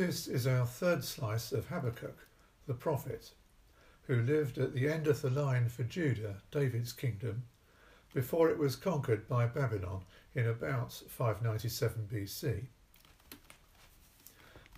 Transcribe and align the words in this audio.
This 0.00 0.28
is 0.28 0.46
our 0.46 0.64
third 0.64 1.04
slice 1.04 1.52
of 1.52 1.66
Habakkuk, 1.66 2.26
the 2.66 2.72
prophet, 2.72 3.32
who 4.04 4.22
lived 4.22 4.56
at 4.56 4.72
the 4.72 4.88
end 4.88 5.06
of 5.06 5.20
the 5.20 5.28
line 5.28 5.68
for 5.68 5.82
Judah, 5.82 6.36
David's 6.50 6.94
kingdom, 6.94 7.42
before 8.14 8.48
it 8.48 8.56
was 8.56 8.76
conquered 8.76 9.28
by 9.28 9.44
Babylon 9.44 10.04
in 10.34 10.46
about 10.46 10.90
597 10.90 12.08
BC. 12.10 12.62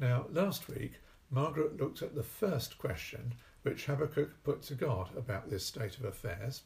Now, 0.01 0.27
last 0.33 0.67
week, 0.67 0.95
Margaret 1.31 1.81
looked 1.81 2.03
at 2.03 2.17
the 2.17 2.25
first 2.25 2.77
question 2.77 3.35
which 3.63 3.87
Habakkuk 3.87 4.43
put 4.43 4.63
to 4.63 4.75
God 4.75 5.17
about 5.17 5.49
this 5.49 5.65
state 5.65 5.99
of 5.99 6.05
affairs, 6.05 6.65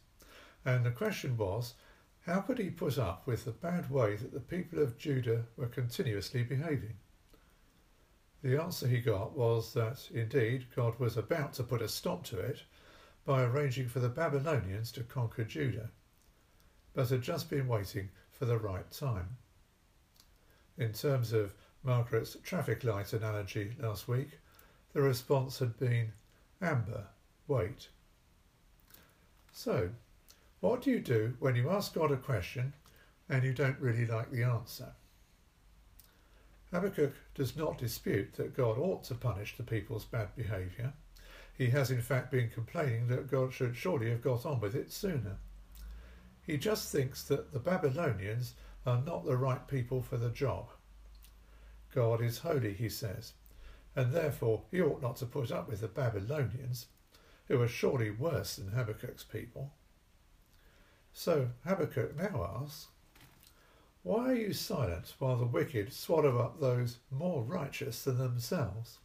and 0.64 0.82
the 0.82 0.90
question 0.92 1.36
was 1.36 1.74
how 2.22 2.40
could 2.40 2.56
he 2.56 2.70
put 2.70 2.96
up 2.96 3.26
with 3.26 3.44
the 3.44 3.50
bad 3.50 3.90
way 3.90 4.16
that 4.16 4.32
the 4.32 4.40
people 4.40 4.78
of 4.78 4.96
Judah 4.96 5.44
were 5.58 5.66
continuously 5.66 6.42
behaving? 6.42 6.96
The 8.46 8.62
answer 8.62 8.86
he 8.86 9.00
got 9.00 9.36
was 9.36 9.72
that 9.72 10.08
indeed 10.12 10.68
God 10.76 11.00
was 11.00 11.16
about 11.16 11.54
to 11.54 11.64
put 11.64 11.82
a 11.82 11.88
stop 11.88 12.22
to 12.26 12.38
it 12.38 12.62
by 13.24 13.42
arranging 13.42 13.88
for 13.88 13.98
the 13.98 14.08
Babylonians 14.08 14.92
to 14.92 15.02
conquer 15.02 15.42
Judah, 15.42 15.90
but 16.94 17.08
had 17.08 17.22
just 17.22 17.50
been 17.50 17.66
waiting 17.66 18.08
for 18.30 18.44
the 18.44 18.56
right 18.56 18.88
time. 18.92 19.36
In 20.78 20.92
terms 20.92 21.32
of 21.32 21.54
Margaret's 21.82 22.36
traffic 22.44 22.84
light 22.84 23.12
analogy 23.12 23.74
last 23.80 24.06
week, 24.06 24.38
the 24.92 25.02
response 25.02 25.58
had 25.58 25.76
been 25.76 26.12
amber, 26.62 27.08
wait. 27.48 27.88
So, 29.50 29.90
what 30.60 30.82
do 30.82 30.92
you 30.92 31.00
do 31.00 31.34
when 31.40 31.56
you 31.56 31.68
ask 31.68 31.94
God 31.94 32.12
a 32.12 32.16
question 32.16 32.74
and 33.28 33.42
you 33.42 33.52
don't 33.52 33.80
really 33.80 34.06
like 34.06 34.30
the 34.30 34.44
answer? 34.44 34.94
Habakkuk 36.72 37.14
does 37.34 37.56
not 37.56 37.78
dispute 37.78 38.34
that 38.34 38.56
God 38.56 38.78
ought 38.78 39.04
to 39.04 39.14
punish 39.14 39.56
the 39.56 39.62
people's 39.62 40.04
bad 40.04 40.34
behaviour. 40.34 40.92
He 41.56 41.70
has 41.70 41.90
in 41.90 42.02
fact 42.02 42.30
been 42.30 42.50
complaining 42.50 43.08
that 43.08 43.30
God 43.30 43.52
should 43.52 43.76
surely 43.76 44.10
have 44.10 44.22
got 44.22 44.44
on 44.44 44.60
with 44.60 44.74
it 44.74 44.92
sooner. 44.92 45.38
He 46.42 46.56
just 46.56 46.92
thinks 46.92 47.22
that 47.24 47.52
the 47.52 47.58
Babylonians 47.58 48.54
are 48.84 49.02
not 49.04 49.24
the 49.24 49.36
right 49.36 49.66
people 49.66 50.02
for 50.02 50.16
the 50.16 50.30
job. 50.30 50.68
God 51.94 52.20
is 52.20 52.38
holy, 52.38 52.74
he 52.74 52.88
says, 52.88 53.32
and 53.94 54.12
therefore 54.12 54.64
he 54.70 54.82
ought 54.82 55.02
not 55.02 55.16
to 55.16 55.26
put 55.26 55.50
up 55.50 55.68
with 55.68 55.80
the 55.80 55.88
Babylonians, 55.88 56.86
who 57.48 57.60
are 57.62 57.68
surely 57.68 58.10
worse 58.10 58.56
than 58.56 58.68
Habakkuk's 58.68 59.24
people. 59.24 59.72
So 61.12 61.48
Habakkuk 61.64 62.16
now 62.16 62.60
asks, 62.62 62.88
why 64.06 64.30
are 64.30 64.36
you 64.36 64.52
silent 64.52 65.14
while 65.18 65.34
the 65.34 65.44
wicked 65.44 65.92
swallow 65.92 66.38
up 66.38 66.60
those 66.60 66.98
more 67.10 67.42
righteous 67.42 68.04
than 68.04 68.18
themselves? 68.18 68.98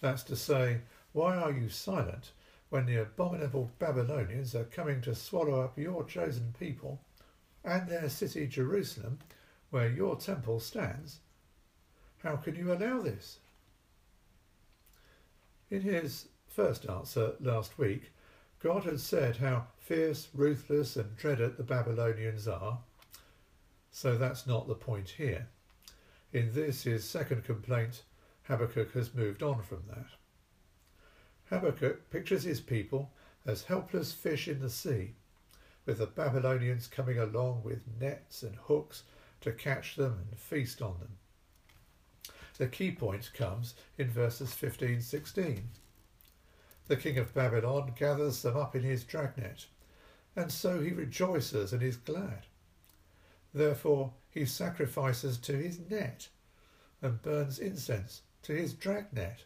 That's 0.00 0.22
to 0.22 0.36
say, 0.36 0.82
why 1.12 1.34
are 1.36 1.50
you 1.50 1.68
silent 1.68 2.30
when 2.68 2.86
the 2.86 3.02
abominable 3.02 3.72
Babylonians 3.80 4.54
are 4.54 4.62
coming 4.62 5.00
to 5.00 5.16
swallow 5.16 5.62
up 5.62 5.76
your 5.76 6.04
chosen 6.04 6.54
people 6.60 7.00
and 7.64 7.88
their 7.88 8.08
city 8.08 8.46
Jerusalem, 8.46 9.18
where 9.70 9.90
your 9.90 10.14
temple 10.14 10.60
stands? 10.60 11.18
How 12.22 12.36
can 12.36 12.54
you 12.54 12.72
allow 12.72 13.00
this? 13.00 13.40
In 15.70 15.80
his 15.80 16.28
first 16.46 16.88
answer 16.88 17.32
last 17.40 17.80
week, 17.80 18.12
God 18.60 18.84
had 18.84 19.00
said 19.00 19.38
how 19.38 19.66
fierce, 19.80 20.28
ruthless, 20.32 20.94
and 20.94 21.16
dreaded 21.16 21.56
the 21.56 21.64
Babylonians 21.64 22.46
are 22.46 22.78
so 23.96 24.14
that's 24.14 24.46
not 24.46 24.68
the 24.68 24.74
point 24.74 25.08
here. 25.08 25.48
In 26.30 26.52
this, 26.52 26.82
his 26.82 27.02
second 27.02 27.44
complaint, 27.44 28.02
Habakkuk 28.42 28.92
has 28.92 29.14
moved 29.14 29.42
on 29.42 29.62
from 29.62 29.84
that. 29.88 30.08
Habakkuk 31.46 32.10
pictures 32.10 32.42
his 32.42 32.60
people 32.60 33.10
as 33.46 33.62
helpless 33.62 34.12
fish 34.12 34.48
in 34.48 34.60
the 34.60 34.68
sea, 34.68 35.14
with 35.86 35.96
the 35.96 36.06
Babylonians 36.06 36.88
coming 36.88 37.18
along 37.18 37.62
with 37.64 37.88
nets 37.98 38.42
and 38.42 38.54
hooks 38.56 39.04
to 39.40 39.50
catch 39.50 39.96
them 39.96 40.26
and 40.30 40.38
feast 40.38 40.82
on 40.82 40.98
them. 41.00 41.16
The 42.58 42.66
key 42.66 42.90
point 42.92 43.32
comes 43.32 43.76
in 43.96 44.10
verses 44.10 44.52
15 44.52 45.00
16. 45.00 45.70
The 46.86 46.96
king 46.96 47.16
of 47.16 47.32
Babylon 47.32 47.94
gathers 47.98 48.42
them 48.42 48.58
up 48.58 48.76
in 48.76 48.82
his 48.82 49.04
dragnet, 49.04 49.64
and 50.36 50.52
so 50.52 50.82
he 50.82 50.90
rejoices 50.90 51.72
and 51.72 51.82
is 51.82 51.96
glad. 51.96 52.44
Therefore 53.56 54.12
he 54.28 54.44
sacrifices 54.44 55.38
to 55.38 55.56
his 55.56 55.80
net 55.80 56.28
and 57.00 57.22
burns 57.22 57.58
incense 57.58 58.20
to 58.42 58.52
his 58.52 58.74
dragnet. 58.74 59.44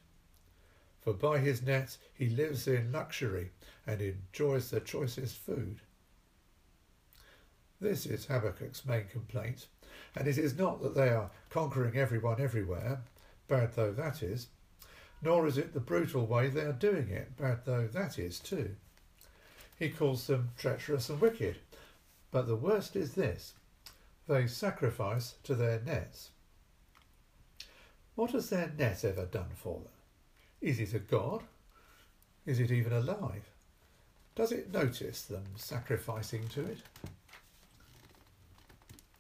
For 1.01 1.15
by 1.15 1.39
his 1.39 1.63
nets 1.63 1.99
he 2.13 2.29
lives 2.29 2.67
in 2.67 2.91
luxury 2.91 3.53
and 3.87 4.03
enjoys 4.03 4.69
the 4.69 4.81
choicest 4.81 5.37
food. 5.37 5.83
This 7.81 8.05
is 8.05 8.27
Habakkuk's 8.27 8.85
main 8.85 9.07
complaint, 9.07 9.69
and 10.17 10.27
it 10.27 10.39
is 10.39 10.59
not 10.59 10.83
that 10.83 10.97
they 10.97 11.11
are 11.11 11.31
conquering 11.49 11.97
everyone 11.97 12.41
everywhere, 12.41 13.03
bad 13.47 13.75
though 13.77 13.93
that 13.93 14.25
is, 14.25 14.49
nor 15.23 15.47
is 15.47 15.57
it 15.57 15.73
the 15.73 15.79
brutal 15.79 16.27
way 16.27 16.49
they 16.49 16.63
are 16.63 16.73
doing 16.73 17.11
it, 17.11 17.37
bad 17.37 17.61
though 17.65 17.87
that 17.87 18.19
is 18.19 18.41
too. 18.41 18.75
He 19.79 19.89
calls 19.89 20.27
them 20.27 20.51
treacherous 20.59 21.09
and 21.09 21.21
wicked, 21.21 21.59
but 22.33 22.49
the 22.49 22.57
worst 22.57 22.97
is 22.97 23.15
this 23.15 23.55
they 24.31 24.47
sacrifice 24.47 25.35
to 25.43 25.57
their 25.57 25.81
nets. 25.85 26.31
What 28.15 28.31
has 28.31 28.49
their 28.49 28.73
net 28.79 29.05
ever 29.05 29.27
done 29.27 29.51
for 29.57 29.81
them? 29.81 29.93
Is 30.61 30.79
it 30.79 30.95
a 30.95 31.01
god? 31.01 31.43
Is 32.47 32.61
it 32.61 32.71
even 32.71 32.93
alive? 32.93 33.51
Does 34.37 34.53
it 34.53 34.73
notice 34.73 35.23
them 35.23 35.43
sacrificing 35.57 36.47
to 36.51 36.61
it? 36.61 36.79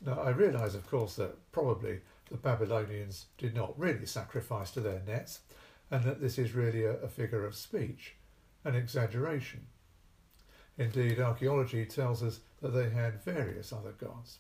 Now, 0.07 0.21
I 0.21 0.31
realise, 0.31 0.75
of 0.75 0.89
course, 0.89 1.17
that 1.17 1.51
probably 1.51 1.99
the 2.31 2.37
Babylonians 2.37 3.27
did 3.37 3.57
not 3.57 3.77
really 3.77 4.07
sacrifice 4.07 4.71
to 4.73 4.81
their 4.81 5.03
nets, 5.05 5.41
and 5.91 6.05
that 6.05 6.21
this 6.21 6.39
is 6.39 6.55
really 6.55 6.85
a, 6.85 6.93
a 7.01 7.09
figure 7.09 7.45
of 7.45 7.57
speech, 7.57 8.15
an 8.65 8.77
exaggeration. 8.77 9.67
Indeed, 10.79 11.19
archaeology 11.19 11.85
tells 11.85 12.23
us 12.23 12.39
that 12.63 12.69
they 12.69 12.91
had 12.91 13.25
various 13.25 13.73
other 13.73 13.93
gods. 13.93 14.39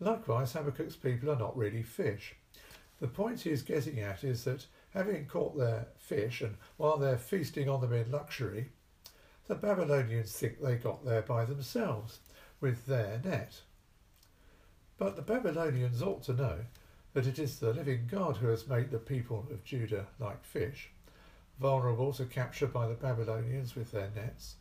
Likewise, 0.00 0.52
Habakkuk's 0.52 0.96
people 0.96 1.30
are 1.30 1.38
not 1.38 1.56
really 1.56 1.82
fish. 1.82 2.34
The 3.00 3.08
point 3.08 3.40
he 3.40 3.50
is 3.50 3.62
getting 3.62 4.00
at 4.00 4.24
is 4.24 4.44
that 4.44 4.66
having 4.90 5.26
caught 5.26 5.56
their 5.56 5.88
fish 5.96 6.40
and 6.40 6.56
while 6.76 6.96
they're 6.96 7.18
feasting 7.18 7.68
on 7.68 7.80
them 7.80 7.92
in 7.92 8.10
luxury, 8.10 8.70
the 9.46 9.54
Babylonians 9.54 10.32
think 10.32 10.60
they 10.60 10.76
got 10.76 11.04
there 11.04 11.22
by 11.22 11.44
themselves 11.44 12.20
with 12.60 12.86
their 12.86 13.20
net. 13.24 13.60
But 14.98 15.16
the 15.16 15.22
Babylonians 15.22 16.02
ought 16.02 16.22
to 16.24 16.32
know 16.32 16.58
that 17.14 17.26
it 17.26 17.38
is 17.38 17.58
the 17.58 17.72
living 17.72 18.08
God 18.10 18.36
who 18.36 18.48
has 18.48 18.68
made 18.68 18.90
the 18.90 18.98
people 18.98 19.46
of 19.50 19.64
Judah 19.64 20.06
like 20.18 20.44
fish, 20.44 20.90
vulnerable 21.60 22.12
to 22.12 22.24
capture 22.24 22.66
by 22.66 22.86
the 22.86 22.94
Babylonians 22.94 23.74
with 23.74 23.90
their 23.90 24.10
nets. 24.14 24.56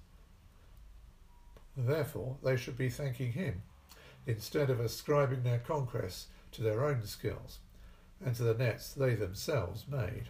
Therefore, 1.75 2.37
they 2.43 2.55
should 2.55 2.77
be 2.77 2.89
thanking 2.89 3.33
him 3.33 3.61
instead 4.27 4.69
of 4.69 4.79
ascribing 4.79 5.41
their 5.41 5.59
conquests 5.59 6.27
to 6.51 6.61
their 6.61 6.85
own 6.85 7.01
skills 7.03 7.59
and 8.23 8.35
to 8.35 8.43
the 8.43 8.53
nets 8.53 8.93
they 8.93 9.15
themselves 9.15 9.85
made. 9.89 10.25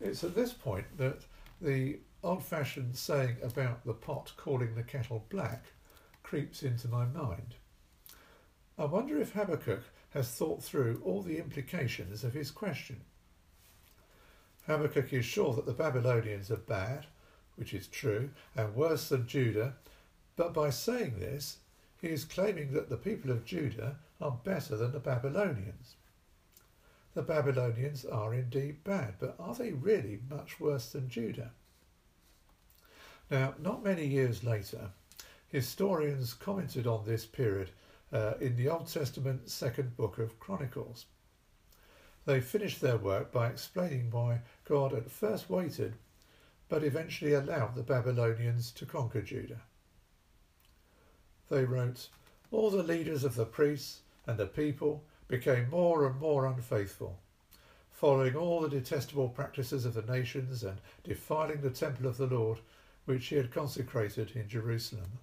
It's 0.00 0.22
at 0.22 0.34
this 0.34 0.52
point 0.52 0.86
that 0.98 1.22
the 1.60 1.98
old 2.22 2.44
fashioned 2.44 2.96
saying 2.96 3.36
about 3.42 3.84
the 3.84 3.94
pot 3.94 4.32
calling 4.36 4.74
the 4.74 4.82
kettle 4.82 5.24
black 5.30 5.64
creeps 6.22 6.62
into 6.62 6.88
my 6.88 7.06
mind. 7.06 7.54
I 8.78 8.84
wonder 8.84 9.20
if 9.20 9.32
Habakkuk 9.32 9.82
has 10.10 10.28
thought 10.28 10.62
through 10.62 11.00
all 11.04 11.22
the 11.22 11.38
implications 11.38 12.24
of 12.24 12.34
his 12.34 12.50
question. 12.50 13.00
Habakkuk 14.66 15.12
is 15.12 15.24
sure 15.24 15.54
that 15.54 15.66
the 15.66 15.72
Babylonians 15.72 16.50
are 16.50 16.56
bad, 16.56 17.06
which 17.56 17.72
is 17.72 17.86
true, 17.86 18.30
and 18.56 18.74
worse 18.74 19.08
than 19.08 19.26
Judah, 19.26 19.74
but 20.36 20.52
by 20.52 20.70
saying 20.70 21.18
this, 21.18 21.58
he 22.00 22.08
is 22.08 22.24
claiming 22.24 22.72
that 22.72 22.88
the 22.88 22.96
people 22.96 23.30
of 23.30 23.44
Judah 23.44 23.96
are 24.20 24.38
better 24.42 24.76
than 24.76 24.92
the 24.92 24.98
Babylonians. 24.98 25.94
The 27.14 27.22
Babylonians 27.22 28.04
are 28.04 28.34
indeed 28.34 28.82
bad, 28.82 29.14
but 29.20 29.36
are 29.38 29.54
they 29.54 29.72
really 29.72 30.20
much 30.28 30.58
worse 30.58 30.90
than 30.90 31.08
Judah? 31.08 31.52
Now, 33.30 33.54
not 33.60 33.84
many 33.84 34.06
years 34.06 34.42
later, 34.42 34.90
historians 35.46 36.34
commented 36.34 36.86
on 36.86 37.04
this 37.04 37.24
period 37.24 37.70
uh, 38.12 38.34
in 38.40 38.56
the 38.56 38.68
Old 38.68 38.88
Testament 38.88 39.48
second 39.48 39.96
book 39.96 40.18
of 40.18 40.40
Chronicles. 40.40 41.06
They 42.26 42.40
finished 42.40 42.80
their 42.80 42.98
work 42.98 43.30
by 43.30 43.48
explaining 43.48 44.10
why 44.10 44.40
God 44.64 44.92
at 44.92 45.10
first 45.10 45.48
waited, 45.48 45.94
but 46.68 46.82
eventually 46.82 47.34
allowed 47.34 47.76
the 47.76 47.82
Babylonians 47.82 48.72
to 48.72 48.86
conquer 48.86 49.22
Judah 49.22 49.60
they 51.50 51.64
wrote, 51.64 52.08
All 52.50 52.70
the 52.70 52.82
leaders 52.82 53.24
of 53.24 53.34
the 53.34 53.44
priests 53.44 54.00
and 54.26 54.38
the 54.38 54.46
people 54.46 55.04
became 55.28 55.70
more 55.70 56.06
and 56.06 56.18
more 56.20 56.46
unfaithful, 56.46 57.18
following 57.90 58.34
all 58.34 58.60
the 58.60 58.68
detestable 58.68 59.28
practices 59.28 59.84
of 59.84 59.94
the 59.94 60.02
nations 60.02 60.62
and 60.62 60.78
defiling 61.02 61.60
the 61.60 61.70
temple 61.70 62.06
of 62.06 62.16
the 62.16 62.26
Lord, 62.26 62.60
which 63.04 63.26
he 63.26 63.36
had 63.36 63.52
consecrated 63.52 64.32
in 64.34 64.48
Jerusalem. 64.48 65.18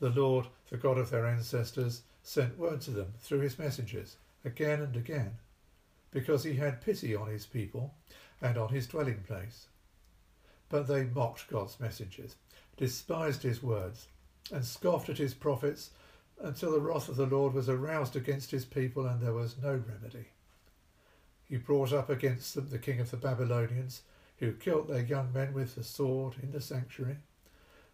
The 0.00 0.10
Lord, 0.10 0.46
the 0.70 0.76
God 0.76 0.98
of 0.98 1.10
their 1.10 1.26
ancestors, 1.26 2.02
sent 2.22 2.58
word 2.58 2.80
to 2.82 2.90
them 2.90 3.14
through 3.20 3.40
his 3.40 3.58
messengers 3.58 4.16
again 4.44 4.80
and 4.80 4.96
again, 4.96 5.32
because 6.10 6.44
he 6.44 6.54
had 6.54 6.80
pity 6.80 7.14
on 7.14 7.28
his 7.28 7.46
people 7.46 7.94
and 8.40 8.58
on 8.58 8.68
his 8.68 8.86
dwelling 8.86 9.22
place. 9.26 9.66
But 10.68 10.86
they 10.86 11.04
mocked 11.04 11.48
God's 11.48 11.78
messengers, 11.80 12.36
despised 12.76 13.42
his 13.42 13.62
words, 13.62 14.08
and 14.52 14.64
scoffed 14.64 15.08
at 15.08 15.18
his 15.18 15.34
prophets 15.34 15.90
until 16.40 16.72
the 16.72 16.80
wrath 16.80 17.08
of 17.08 17.16
the 17.16 17.26
Lord 17.26 17.54
was 17.54 17.68
aroused 17.68 18.16
against 18.16 18.50
his 18.50 18.64
people 18.64 19.06
and 19.06 19.20
there 19.20 19.32
was 19.32 19.56
no 19.62 19.70
remedy. 19.70 20.26
He 21.48 21.56
brought 21.56 21.92
up 21.92 22.10
against 22.10 22.54
them 22.54 22.68
the 22.70 22.78
king 22.78 23.00
of 23.00 23.10
the 23.10 23.16
Babylonians, 23.16 24.02
who 24.38 24.52
killed 24.52 24.88
their 24.88 25.02
young 25.02 25.32
men 25.32 25.52
with 25.52 25.74
the 25.74 25.84
sword 25.84 26.34
in 26.42 26.50
the 26.50 26.60
sanctuary, 26.60 27.18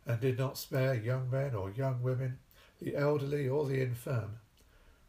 and 0.06 0.20
did 0.20 0.38
not 0.38 0.56
spare 0.56 0.94
young 0.94 1.30
men 1.30 1.54
or 1.54 1.70
young 1.70 2.02
women, 2.02 2.38
the 2.80 2.96
elderly 2.96 3.48
or 3.48 3.66
the 3.66 3.82
infirm. 3.82 4.38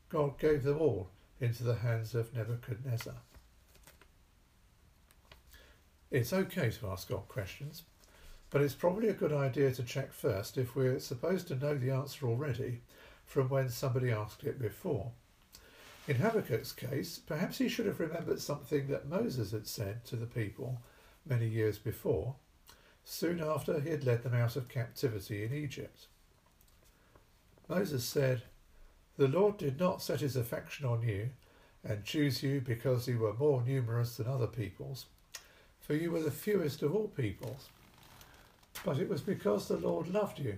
God 0.10 0.38
gave 0.38 0.64
them 0.64 0.80
all 0.80 1.10
into 1.40 1.64
the 1.64 1.76
hands 1.76 2.14
of 2.14 2.36
Nebuchadnezzar. 2.36 3.16
It's 6.12 6.34
okay 6.34 6.70
to 6.70 6.88
ask 6.88 7.08
God 7.08 7.28
questions, 7.30 7.84
but 8.52 8.62
it's 8.62 8.76
probably 8.76 9.08
a 9.08 9.14
good 9.14 9.32
idea 9.32 9.72
to 9.72 9.82
check 9.82 10.12
first 10.12 10.58
if 10.58 10.76
we're 10.76 11.00
supposed 11.00 11.48
to 11.48 11.56
know 11.56 11.76
the 11.76 11.90
answer 11.90 12.28
already 12.28 12.82
from 13.26 13.48
when 13.48 13.70
somebody 13.70 14.12
asked 14.12 14.44
it 14.44 14.60
before. 14.62 15.12
In 16.08 16.18
Habakkuk's 16.18 16.74
case, 16.74 17.20
perhaps 17.26 17.60
he 17.60 17.70
should 17.70 17.86
have 17.86 18.02
remembered 18.02 18.42
something 18.42 18.88
that 18.88 19.08
Moses 19.08 19.52
had 19.52 19.68
said 19.68 20.04
to 20.06 20.18
the 20.18 20.26
people 20.26 20.82
many 21.26 21.48
years 21.48 21.78
before, 21.78 22.36
soon 23.06 23.42
after 23.42 23.80
he 23.80 23.90
had 23.90 24.04
led 24.04 24.24
them 24.24 24.34
out 24.34 24.58
of 24.58 24.68
captivity 24.68 25.46
in 25.46 25.54
Egypt. 25.54 26.08
Moses 27.70 28.04
said, 28.04 28.42
The 29.16 29.30
Lord 29.30 29.58
did 29.58 29.80
not 29.80 30.02
set 30.02 30.20
his 30.20 30.36
affection 30.36 30.86
on 30.86 31.04
you 31.04 31.30
and 31.86 32.04
choose 32.04 32.44
you 32.44 32.60
because 32.60 33.08
you 33.08 33.20
were 33.20 33.34
more 33.34 33.64
numerous 33.66 34.18
than 34.18 34.28
other 34.28 34.48
peoples, 34.48 35.06
for 35.80 35.94
you 35.94 36.12
were 36.12 36.22
the 36.22 36.32
fewest 36.32 36.82
of 36.82 36.94
all 36.94 37.08
peoples. 37.08 37.70
But 38.86 38.98
it 38.98 39.10
was 39.10 39.22
because 39.22 39.68
the 39.68 39.78
Lord 39.78 40.08
loved 40.08 40.40
you 40.40 40.58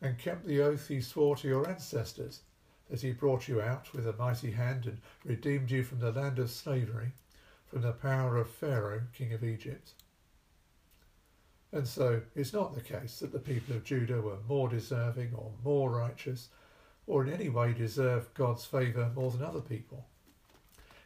and 0.00 0.18
kept 0.18 0.46
the 0.46 0.60
oath 0.60 0.88
he 0.88 1.00
swore 1.00 1.36
to 1.36 1.48
your 1.48 1.68
ancestors, 1.68 2.40
that 2.88 3.02
he 3.02 3.12
brought 3.12 3.48
you 3.48 3.60
out 3.60 3.92
with 3.92 4.06
a 4.06 4.12
mighty 4.14 4.52
hand 4.52 4.86
and 4.86 4.98
redeemed 5.24 5.70
you 5.70 5.82
from 5.82 5.98
the 5.98 6.12
land 6.12 6.38
of 6.38 6.50
slavery, 6.50 7.12
from 7.66 7.82
the 7.82 7.92
power 7.92 8.36
of 8.36 8.48
Pharaoh, 8.48 9.02
king 9.12 9.32
of 9.32 9.44
Egypt. 9.44 9.92
And 11.72 11.86
so 11.86 12.22
it's 12.34 12.54
not 12.54 12.74
the 12.74 12.80
case 12.80 13.18
that 13.18 13.32
the 13.32 13.38
people 13.38 13.76
of 13.76 13.84
Judah 13.84 14.22
were 14.22 14.38
more 14.48 14.68
deserving 14.68 15.34
or 15.34 15.52
more 15.62 15.90
righteous, 15.90 16.48
or 17.06 17.26
in 17.26 17.32
any 17.32 17.48
way 17.48 17.74
deserved 17.74 18.32
God's 18.34 18.64
favour 18.64 19.10
more 19.14 19.30
than 19.30 19.42
other 19.42 19.60
people. 19.60 20.06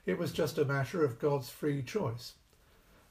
It 0.07 0.19
was 0.19 0.33
just 0.33 0.59
a 0.59 0.65
matter 0.65 1.05
of 1.05 1.19
God's 1.19 1.49
free 1.49 1.83
choice, 1.83 2.35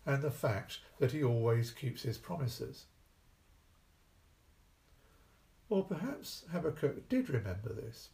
and 0.05 0.21
the 0.21 0.31
fact 0.31 0.79
that 0.99 1.11
he 1.11 1.23
always 1.23 1.71
keeps 1.71 2.03
his 2.03 2.17
promises. 2.17 2.85
Or 5.71 5.85
perhaps 5.85 6.43
Habakkuk 6.51 7.07
did 7.07 7.29
remember 7.29 7.71
this. 7.71 8.09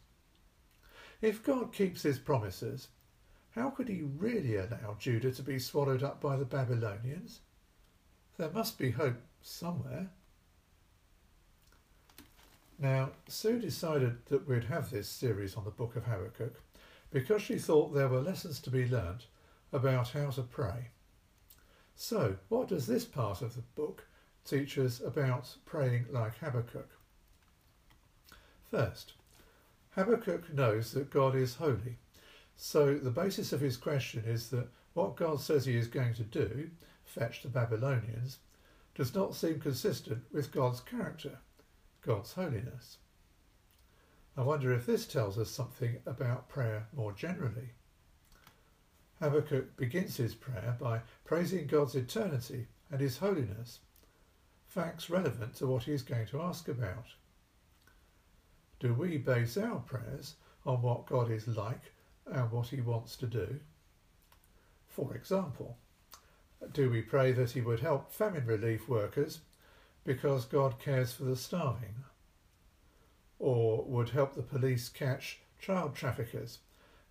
If 1.20 1.42
God 1.42 1.72
keeps 1.72 2.04
his 2.04 2.20
promises, 2.20 2.86
how 3.50 3.70
could 3.70 3.88
he 3.88 4.02
really 4.02 4.54
allow 4.54 4.94
Judah 4.96 5.32
to 5.32 5.42
be 5.42 5.58
swallowed 5.58 6.04
up 6.04 6.20
by 6.20 6.36
the 6.36 6.44
Babylonians? 6.44 7.40
There 8.36 8.52
must 8.52 8.78
be 8.78 8.92
hope 8.92 9.16
somewhere. 9.42 10.10
Now, 12.78 13.10
Sue 13.26 13.58
decided 13.58 14.24
that 14.26 14.46
we'd 14.46 14.62
have 14.62 14.92
this 14.92 15.08
series 15.08 15.56
on 15.56 15.64
the 15.64 15.72
book 15.72 15.96
of 15.96 16.04
Habakkuk 16.04 16.62
because 17.10 17.42
she 17.42 17.58
thought 17.58 17.92
there 17.92 18.06
were 18.06 18.20
lessons 18.20 18.60
to 18.60 18.70
be 18.70 18.86
learnt 18.86 19.26
about 19.72 20.10
how 20.10 20.30
to 20.30 20.42
pray. 20.42 20.90
So, 21.96 22.36
what 22.50 22.68
does 22.68 22.86
this 22.86 23.04
part 23.04 23.42
of 23.42 23.56
the 23.56 23.62
book 23.62 24.06
teach 24.44 24.78
us 24.78 25.00
about 25.00 25.56
praying 25.66 26.06
like 26.12 26.38
Habakkuk? 26.38 26.97
First, 28.70 29.14
Habakkuk 29.90 30.52
knows 30.52 30.92
that 30.92 31.10
God 31.10 31.34
is 31.34 31.54
holy. 31.54 31.96
So 32.54 32.94
the 32.94 33.10
basis 33.10 33.52
of 33.52 33.60
his 33.60 33.76
question 33.76 34.24
is 34.26 34.50
that 34.50 34.68
what 34.92 35.16
God 35.16 35.40
says 35.40 35.64
he 35.64 35.76
is 35.76 35.88
going 35.88 36.14
to 36.14 36.22
do, 36.22 36.70
fetch 37.04 37.42
the 37.42 37.48
Babylonians, 37.48 38.38
does 38.94 39.14
not 39.14 39.34
seem 39.34 39.60
consistent 39.60 40.24
with 40.32 40.52
God's 40.52 40.80
character, 40.80 41.38
God's 42.02 42.32
holiness. 42.34 42.98
I 44.36 44.42
wonder 44.42 44.72
if 44.72 44.86
this 44.86 45.06
tells 45.06 45.38
us 45.38 45.50
something 45.50 46.00
about 46.04 46.48
prayer 46.48 46.88
more 46.94 47.12
generally. 47.12 47.70
Habakkuk 49.20 49.76
begins 49.76 50.16
his 50.16 50.34
prayer 50.34 50.76
by 50.78 51.00
praising 51.24 51.66
God's 51.66 51.94
eternity 51.94 52.66
and 52.90 53.00
his 53.00 53.18
holiness, 53.18 53.80
facts 54.66 55.08
relevant 55.08 55.54
to 55.54 55.66
what 55.66 55.84
he 55.84 55.92
is 55.92 56.02
going 56.02 56.26
to 56.26 56.42
ask 56.42 56.68
about 56.68 57.06
do 58.80 58.94
we 58.94 59.18
base 59.18 59.56
our 59.56 59.80
prayers 59.80 60.34
on 60.64 60.82
what 60.82 61.06
God 61.06 61.30
is 61.30 61.48
like 61.48 61.92
and 62.30 62.50
what 62.50 62.68
he 62.68 62.80
wants 62.80 63.16
to 63.16 63.26
do? 63.26 63.60
For 64.88 65.14
example, 65.14 65.76
do 66.72 66.90
we 66.90 67.02
pray 67.02 67.32
that 67.32 67.52
he 67.52 67.60
would 67.60 67.80
help 67.80 68.12
famine 68.12 68.46
relief 68.46 68.88
workers 68.88 69.40
because 70.04 70.44
God 70.44 70.78
cares 70.78 71.12
for 71.12 71.24
the 71.24 71.36
starving? 71.36 72.04
Or 73.38 73.84
would 73.84 74.10
help 74.10 74.34
the 74.34 74.42
police 74.42 74.88
catch 74.88 75.40
child 75.60 75.94
traffickers 75.94 76.58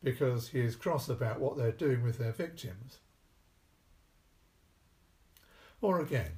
because 0.03 0.49
he 0.49 0.59
is 0.59 0.75
cross 0.75 1.09
about 1.09 1.39
what 1.39 1.57
they're 1.57 1.71
doing 1.71 2.03
with 2.03 2.17
their 2.17 2.33
victims? 2.33 2.97
Or 5.81 5.99
again, 6.01 6.31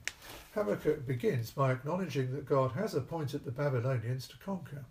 Habakkuk 0.53 1.07
begins 1.07 1.51
by 1.51 1.71
acknowledging 1.71 2.33
that 2.33 2.45
God 2.45 2.71
has 2.71 2.93
appointed 2.93 3.45
the 3.45 3.51
Babylonians 3.51 4.27
to 4.27 4.37
conquer. 4.37 4.85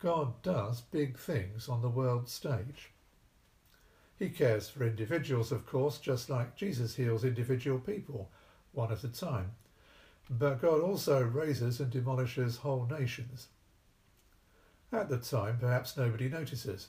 God 0.00 0.40
does 0.42 0.80
big 0.80 1.18
things 1.18 1.68
on 1.68 1.82
the 1.82 1.88
world 1.90 2.26
stage. 2.28 2.90
He 4.18 4.30
cares 4.30 4.68
for 4.68 4.84
individuals, 4.84 5.52
of 5.52 5.66
course, 5.66 5.98
just 5.98 6.30
like 6.30 6.56
Jesus 6.56 6.96
heals 6.96 7.22
individual 7.22 7.78
people, 7.78 8.30
one 8.72 8.90
at 8.92 9.04
a 9.04 9.08
time. 9.08 9.52
But 10.30 10.62
God 10.62 10.80
also 10.80 11.22
raises 11.22 11.80
and 11.80 11.90
demolishes 11.90 12.58
whole 12.58 12.86
nations. 12.90 13.48
At 14.90 15.10
the 15.10 15.18
time, 15.18 15.58
perhaps 15.60 15.96
nobody 15.96 16.28
notices, 16.28 16.88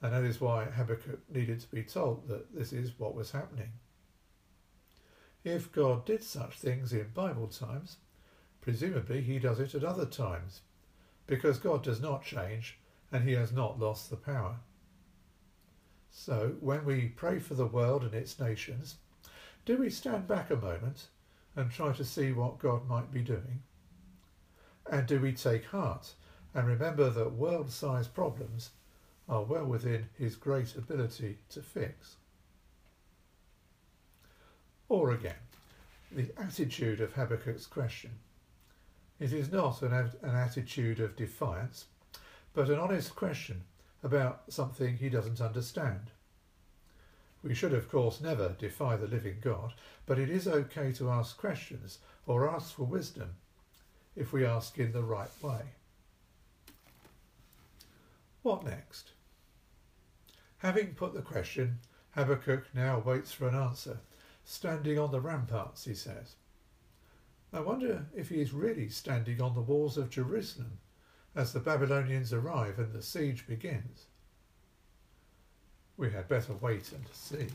and 0.00 0.12
that 0.12 0.24
is 0.24 0.40
why 0.40 0.66
Habakkuk 0.66 1.20
needed 1.28 1.60
to 1.60 1.70
be 1.70 1.82
told 1.82 2.28
that 2.28 2.54
this 2.54 2.72
is 2.72 2.98
what 2.98 3.14
was 3.14 3.32
happening. 3.32 3.72
If 5.42 5.72
God 5.72 6.04
did 6.04 6.22
such 6.22 6.54
things 6.54 6.92
in 6.92 7.08
Bible 7.12 7.48
times, 7.48 7.96
presumably 8.60 9.20
he 9.20 9.38
does 9.38 9.58
it 9.58 9.74
at 9.74 9.84
other 9.84 10.06
times, 10.06 10.60
because 11.26 11.58
God 11.58 11.82
does 11.82 12.00
not 12.00 12.24
change 12.24 12.78
and 13.12 13.28
he 13.28 13.34
has 13.34 13.52
not 13.52 13.78
lost 13.78 14.10
the 14.10 14.16
power. 14.16 14.56
So, 16.10 16.56
when 16.60 16.84
we 16.84 17.08
pray 17.08 17.38
for 17.38 17.54
the 17.54 17.66
world 17.66 18.02
and 18.02 18.14
its 18.14 18.40
nations, 18.40 18.96
do 19.64 19.76
we 19.76 19.90
stand 19.90 20.26
back 20.26 20.50
a 20.50 20.56
moment 20.56 21.08
and 21.54 21.70
try 21.70 21.92
to 21.92 22.04
see 22.04 22.32
what 22.32 22.58
God 22.58 22.88
might 22.88 23.12
be 23.12 23.20
doing? 23.20 23.62
And 24.90 25.06
do 25.06 25.20
we 25.20 25.32
take 25.32 25.64
heart 25.66 26.14
and 26.54 26.66
remember 26.66 27.10
that 27.10 27.32
world 27.32 27.70
sized 27.70 28.14
problems 28.14 28.70
are 29.28 29.42
well 29.42 29.66
within 29.66 30.08
his 30.16 30.36
great 30.36 30.76
ability 30.76 31.38
to 31.50 31.60
fix? 31.60 32.16
Or 34.88 35.10
again, 35.10 35.34
the 36.12 36.30
attitude 36.38 37.00
of 37.00 37.14
Habakkuk's 37.14 37.66
question. 37.66 38.12
It 39.18 39.32
is 39.32 39.50
not 39.50 39.82
an, 39.82 39.92
an 39.92 40.34
attitude 40.34 41.00
of 41.00 41.16
defiance, 41.16 41.86
but 42.52 42.68
an 42.68 42.78
honest 42.78 43.14
question 43.14 43.62
about 44.02 44.42
something 44.48 44.96
he 44.96 45.08
doesn't 45.08 45.40
understand. 45.40 46.10
We 47.42 47.54
should, 47.54 47.72
of 47.72 47.90
course, 47.90 48.20
never 48.20 48.56
defy 48.58 48.96
the 48.96 49.06
living 49.06 49.36
God, 49.40 49.72
but 50.04 50.18
it 50.18 50.28
is 50.28 50.48
okay 50.48 50.92
to 50.92 51.10
ask 51.10 51.36
questions 51.38 51.98
or 52.26 52.48
ask 52.48 52.74
for 52.74 52.84
wisdom 52.84 53.36
if 54.14 54.32
we 54.32 54.44
ask 54.44 54.78
in 54.78 54.92
the 54.92 55.02
right 55.02 55.30
way. 55.42 55.60
What 58.42 58.64
next? 58.64 59.12
Having 60.58 60.94
put 60.94 61.14
the 61.14 61.22
question, 61.22 61.78
Habakkuk 62.12 62.66
now 62.74 62.98
waits 62.98 63.32
for 63.32 63.48
an 63.48 63.54
answer, 63.54 63.98
standing 64.44 64.98
on 64.98 65.10
the 65.10 65.20
ramparts, 65.20 65.84
he 65.84 65.94
says. 65.94 66.34
I 67.52 67.60
wonder 67.60 68.06
if 68.14 68.28
he 68.28 68.40
is 68.40 68.52
really 68.52 68.88
standing 68.88 69.40
on 69.40 69.54
the 69.54 69.60
walls 69.60 69.96
of 69.96 70.10
Jerusalem 70.10 70.78
as 71.34 71.52
the 71.52 71.60
Babylonians 71.60 72.32
arrive 72.32 72.78
and 72.78 72.92
the 72.92 73.02
siege 73.02 73.46
begins. 73.46 74.06
We 75.96 76.10
had 76.10 76.28
better 76.28 76.54
wait 76.54 76.92
and 76.92 77.04
see. 77.12 77.46